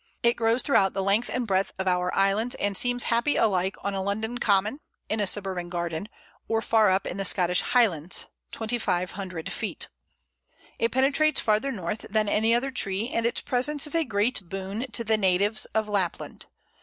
It 0.23 0.33
grows 0.33 0.63
throughout 0.63 0.93
the 0.95 1.03
length 1.03 1.29
and 1.31 1.45
breadth 1.45 1.73
of 1.77 1.87
our 1.87 2.11
islands, 2.15 2.55
and 2.55 2.75
seems 2.75 3.03
happy 3.13 3.35
alike 3.35 3.75
on 3.83 3.93
a 3.93 4.01
London 4.01 4.39
common, 4.39 4.79
in 5.09 5.19
a 5.19 5.27
suburban 5.27 5.69
garden, 5.69 6.09
or 6.47 6.59
far 6.59 6.89
up 6.89 7.05
in 7.05 7.17
the 7.17 7.23
Scottish 7.23 7.61
highlands 7.61 8.25
(2500 8.51 9.51
feet). 9.51 9.89
It 10.79 10.91
penetrates 10.91 11.39
farther 11.39 11.71
north 11.71 12.07
than 12.09 12.27
any 12.27 12.55
other 12.55 12.71
tree, 12.71 13.09
and 13.09 13.27
its 13.27 13.41
presence 13.41 13.85
is 13.85 13.93
a 13.93 14.03
great 14.03 14.49
boon 14.49 14.91
to 14.93 15.03
the 15.03 15.17
natives 15.19 15.65
of 15.65 15.87
Lapland. 15.87 16.47